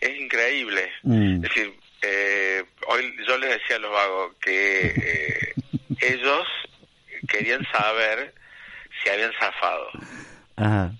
es 0.00 0.18
increíble. 0.18 0.90
Mm. 1.02 1.34
Es 1.36 1.40
decir, 1.42 1.74
eh, 2.02 2.64
hoy 2.86 3.14
yo 3.26 3.36
les 3.38 3.50
decía 3.50 3.76
a 3.76 3.80
los 3.80 3.90
vagos 3.92 4.34
que 4.40 4.86
eh, 4.86 5.54
ellos 6.00 6.46
querían 7.28 7.66
saber 7.70 8.32
si 9.02 9.10
habían 9.10 9.32
zafado, 9.38 9.90
Ajá. 10.56 10.90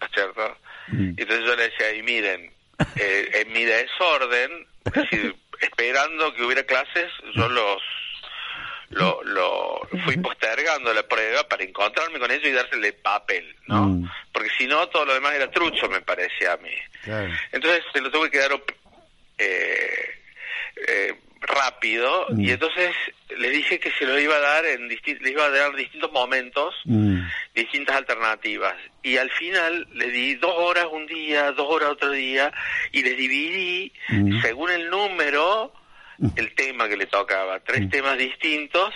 ¿no 0.00 0.06
es 0.06 0.12
cierto? 0.12 0.56
Mm. 0.88 1.14
Y 1.16 1.22
entonces 1.22 1.46
yo 1.46 1.56
les 1.56 1.70
decía, 1.70 1.92
y 1.94 2.02
miren, 2.02 2.50
eh, 2.96 3.30
en 3.34 3.52
mi 3.52 3.64
desorden, 3.64 4.66
es 4.84 4.92
decir, 4.92 5.34
esperando 5.60 6.32
que 6.34 6.42
hubiera 6.44 6.62
clases, 6.64 7.10
yo 7.34 7.48
los 7.60 7.82
lo, 8.94 9.22
lo 9.24 9.80
fui 10.04 10.16
postergando 10.18 10.92
la 10.92 11.02
prueba 11.02 11.46
para 11.48 11.64
encontrarme 11.64 12.18
con 12.18 12.30
ellos 12.30 12.46
y 12.46 12.52
dársele 12.52 12.92
papel, 12.92 13.54
¿no? 13.66 13.86
Mm. 13.86 14.10
Porque 14.32 14.50
si 14.56 14.66
no, 14.66 14.88
todo 14.88 15.04
lo 15.04 15.14
demás 15.14 15.34
era 15.34 15.50
trucho, 15.50 15.88
me 15.88 16.00
parecía 16.00 16.52
a 16.52 16.56
mí. 16.58 16.74
Claro. 17.02 17.32
Entonces 17.52 17.84
se 17.92 18.00
lo 18.00 18.10
tuve 18.10 18.30
que 18.30 18.38
dar 18.38 18.52
eh, 19.38 20.14
eh, 20.88 21.14
rápido 21.40 22.26
Mm. 22.30 22.40
y 22.40 22.50
entonces 22.50 22.94
les 23.36 23.52
dije 23.52 23.78
que 23.78 23.90
se 23.92 24.06
lo 24.06 24.18
iba 24.18 24.34
a 24.36 24.40
dar 24.40 24.64
en 24.64 24.88
les 24.88 25.00
iba 25.06 25.44
a 25.44 25.50
dar 25.50 25.74
distintos 25.74 26.10
momentos 26.12 26.74
Mm. 26.84 27.20
distintas 27.54 27.96
alternativas. 27.96 28.74
Y 29.02 29.16
al 29.16 29.30
final 29.30 29.86
le 29.92 30.10
di 30.10 30.34
dos 30.36 30.54
horas 30.56 30.86
un 30.90 31.06
día, 31.06 31.52
dos 31.52 31.66
horas 31.68 31.90
otro 31.90 32.10
día, 32.10 32.52
y 32.92 33.02
les 33.02 33.16
dividí, 33.16 33.92
según 34.42 34.70
el 34.70 34.88
número, 34.88 35.72
el 36.36 36.54
tema 36.54 36.88
que 36.88 36.96
le 36.96 37.06
tocaba. 37.06 37.60
Tres 37.60 37.88
temas 37.90 38.16
distintos, 38.18 38.94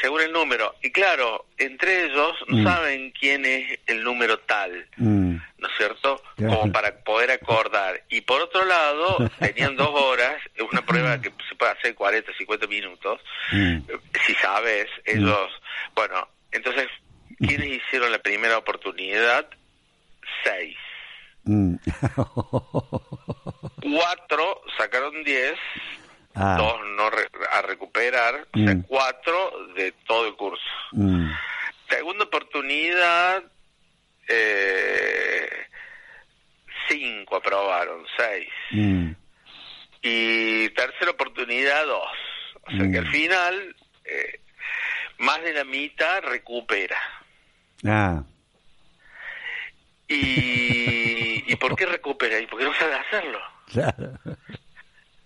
según 0.00 0.20
el 0.22 0.32
número. 0.32 0.74
Y 0.82 0.90
claro, 0.90 1.46
entre 1.58 2.04
ellos 2.06 2.34
no 2.48 2.58
Mm. 2.58 2.64
saben 2.64 3.10
quién 3.12 3.44
es 3.44 3.78
el 3.86 4.02
número 4.02 4.38
tal, 4.40 4.86
Mm, 4.96 5.36
¿no 5.58 5.68
es 5.68 5.74
cierto? 5.76 6.22
Claro. 6.36 6.60
Como 6.60 6.72
para 6.72 6.94
poder 7.04 7.30
acordar. 7.30 8.02
Y 8.08 8.20
por 8.22 8.40
otro 8.42 8.64
lado, 8.64 9.16
tenían 9.40 9.76
dos 9.76 9.90
horas, 9.92 10.40
una 10.70 10.82
prueba 10.82 11.20
que 11.20 11.32
se 11.48 11.54
puede 11.56 11.72
hacer 11.72 11.94
40, 11.94 12.32
50 12.36 12.66
minutos. 12.66 13.20
mm. 13.52 13.78
Si 14.26 14.34
sabes, 14.34 14.86
ellos, 15.04 15.50
bueno, 15.94 16.28
entonces, 16.52 16.88
¿quiénes 17.38 17.68
hicieron 17.68 18.10
la 18.12 18.18
primera 18.18 18.58
oportunidad? 18.58 19.48
Seis. 20.44 20.76
Cuatro 23.82 24.60
sacaron 24.78 25.22
diez, 25.24 25.54
Ah, 26.34 26.56
dos 26.58 26.80
no 26.96 27.10
re- 27.10 27.28
a 27.52 27.62
recuperar, 27.62 28.46
o 28.54 28.58
sea, 28.58 28.74
Mm. 28.74 28.82
cuatro 28.82 29.68
de 29.74 29.92
todo 30.06 30.26
el 30.28 30.34
curso. 30.36 30.62
mm, 30.92 31.30
Segunda 31.88 32.24
oportunidad, 32.24 33.42
eh, 34.28 35.66
cinco 36.88 37.36
aprobaron, 37.36 38.04
seis. 38.16 38.48
mm, 38.70 39.10
Y 40.02 40.68
tercera 40.70 41.10
oportunidad, 41.10 41.84
dos. 41.86 42.08
O 42.62 42.70
sea 42.70 42.90
que 42.90 42.98
al 42.98 43.10
final, 43.10 43.76
eh, 44.04 44.40
más 45.18 45.42
de 45.42 45.52
la 45.52 45.64
mitad 45.64 46.22
recupera. 46.22 46.96
ah, 47.86 48.22
¿Y, 50.08 51.52
¿y 51.52 51.56
por 51.56 51.76
qué 51.76 51.86
recupera? 51.86 52.38
¿Y 52.38 52.46
por 52.46 52.58
qué 52.58 52.64
no 52.64 52.74
sabe 52.74 52.94
hacerlo? 52.94 53.40
claro. 53.72 54.12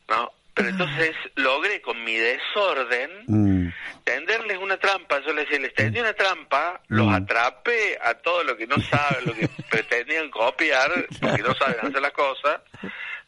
¿No? 0.09 0.33
Pero 0.55 0.69
entonces 0.69 1.17
logré 1.35 1.81
con 1.83 2.03
mi 2.05 2.15
desorden 2.17 3.11
Mm, 3.27 3.69
tenderles 4.05 4.59
una 4.59 4.77
trampa. 4.77 5.21
Yo 5.27 5.33
les 5.33 5.47
decía, 5.49 5.59
les 5.61 5.75
tendí 5.75 5.99
una 5.99 6.13
trampa, 6.15 6.81
los 6.89 7.07
Mm. 7.09 7.15
atrapé 7.15 7.99
a 8.01 8.15
todos 8.15 8.45
los 8.47 8.57
que 8.57 8.67
no 8.67 8.77
saben, 8.81 9.25
lo 9.27 9.35
que 9.35 9.49
pretendían 9.71 10.31
copiar, 10.31 10.91
porque 11.21 11.43
no 11.43 11.55
saben 11.57 11.77
hacer 11.81 12.01
las 12.01 12.13
cosas, 12.13 12.61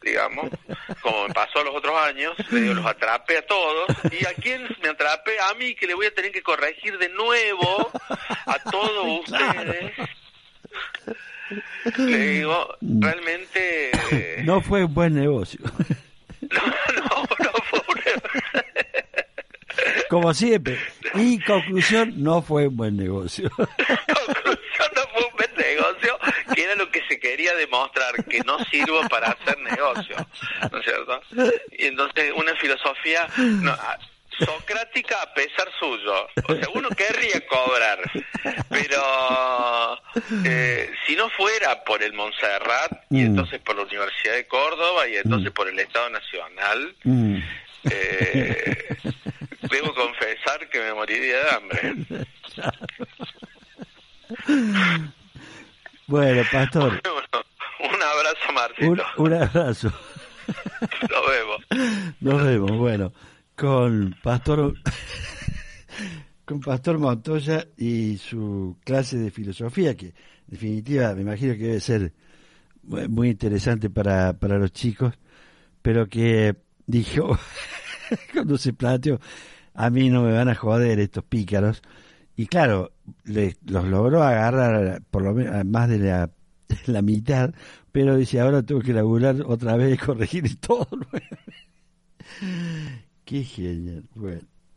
digamos, 0.01 0.49
como 1.01 1.27
me 1.27 1.33
pasó 1.33 1.63
los 1.63 1.75
otros 1.75 1.99
años, 2.01 2.33
le 2.51 2.61
digo, 2.61 2.75
los 2.75 2.85
atrapé 2.85 3.39
a 3.39 3.45
todos. 3.45 3.87
¿Y 4.11 4.25
a 4.25 4.33
quién 4.35 4.65
me 4.81 4.89
atrapé? 4.89 5.37
A 5.39 5.53
mí, 5.55 5.75
que 5.75 5.87
le 5.87 5.95
voy 5.95 6.05
a 6.05 6.13
tener 6.13 6.31
que 6.31 6.41
corregir 6.43 6.97
de 6.97 7.09
nuevo 7.09 7.91
a 8.45 8.59
todos 8.71 9.21
ustedes. 9.29 9.91
Le 11.97 12.17
digo, 12.29 12.75
realmente... 12.81 13.91
no 14.43 14.61
fue 14.61 14.83
un 14.85 14.93
buen 14.93 15.13
negocio. 15.15 15.59
no, 16.41 16.96
Como 20.09 20.33
siempre. 20.33 20.79
Y 21.15 21.39
conclusión, 21.43 22.13
no 22.17 22.41
fue 22.41 22.67
un 22.67 22.77
buen 22.77 22.97
negocio. 22.97 23.49
conclusión 23.57 24.89
no 24.95 25.01
fue 25.13 25.25
un 25.25 25.35
buen 25.35 25.55
negocio, 25.57 26.17
que 26.53 26.63
era 26.63 26.75
lo 26.75 26.89
que 26.89 27.01
se 27.07 27.19
quería 27.19 27.55
demostrar, 27.55 28.23
que 28.25 28.39
no 28.41 28.57
sirvo 28.65 29.07
para 29.09 29.29
hacer 29.29 29.57
negocio, 29.59 30.15
¿no 30.71 30.79
es 30.79 30.85
cierto? 30.85 31.21
Y 31.71 31.85
entonces 31.85 32.31
una 32.35 32.55
filosofía 32.55 33.27
no, 33.37 33.75
socrática 34.39 35.21
a 35.21 35.33
pesar 35.33 35.67
suyo, 35.79 36.27
o 36.47 36.55
sea, 36.55 36.67
uno 36.73 36.89
querría 36.89 37.45
cobrar, 37.47 37.99
pero 38.69 39.99
eh, 40.45 40.91
si 41.05 41.15
no 41.15 41.29
fuera 41.31 41.83
por 41.83 42.03
el 42.03 42.13
Montserrat, 42.13 42.91
y 43.09 43.15
Mm. 43.21 43.25
entonces 43.27 43.59
por 43.61 43.75
la 43.75 43.83
Universidad 43.83 44.33
de 44.35 44.47
Córdoba, 44.47 45.07
y 45.07 45.17
entonces 45.17 45.51
por 45.51 45.67
el 45.67 45.79
Estado 45.79 46.09
Nacional, 46.09 46.95
Mm. 47.03 47.37
eh, 47.91 48.87
debo 49.71 49.93
confesar 49.93 50.67
que 50.69 50.79
me 50.79 50.93
moriría 50.93 51.37
de 51.43 51.49
hambre. 51.51 51.93
Bueno, 56.07 56.41
pastor, 56.51 57.01
un 57.79 58.01
abrazo, 58.01 58.51
Marcito. 58.53 58.91
un, 58.91 59.01
un 59.17 59.33
abrazo. 59.33 59.91
Nos 61.09 61.27
vemos. 61.29 61.65
Nos 62.21 62.43
vemos. 62.45 62.71
Bueno, 62.71 63.13
con 63.57 64.15
Pastor 64.23 64.73
con 66.45 66.59
Pastor 66.61 66.97
Montoya 66.97 67.67
y 67.77 68.17
su 68.17 68.77
clase 68.83 69.17
de 69.17 69.31
filosofía, 69.31 69.95
que 69.95 70.07
en 70.07 70.13
definitiva 70.47 71.13
me 71.13 71.21
imagino 71.21 71.53
que 71.53 71.59
debe 71.67 71.79
ser 71.79 72.13
mu- 72.83 73.09
muy 73.09 73.29
interesante 73.31 73.89
para, 73.89 74.33
para 74.39 74.57
los 74.59 74.71
chicos, 74.73 75.13
pero 75.81 76.07
que 76.09 76.55
dijo, 76.87 77.37
cuando 78.33 78.57
se 78.57 78.73
planteó, 78.73 79.19
a 79.75 79.89
mí 79.89 80.09
no 80.09 80.23
me 80.23 80.33
van 80.33 80.49
a 80.49 80.55
joder 80.55 80.99
estos 80.99 81.23
pícaros, 81.25 81.81
y 82.37 82.47
claro, 82.47 82.93
le- 83.25 83.57
los 83.67 83.85
logró 83.87 84.23
agarrar 84.23 85.01
por 85.11 85.23
lo 85.23 85.33
menos 85.33 85.65
más 85.65 85.89
de 85.89 85.99
la, 85.99 86.31
la 86.87 87.01
mitad, 87.03 87.53
pero 87.91 88.17
dice, 88.17 88.39
ahora 88.41 88.63
tengo 88.63 88.81
que 88.81 88.93
laburar 88.93 89.37
otra 89.45 89.77
vez 89.77 89.95
y 89.95 89.97
corregir 90.05 90.57
todo. 90.61 90.87
Nuevo". 93.27 93.43
Qué 93.43 93.43
genial. 93.43 94.09
Bueno. 94.15 94.47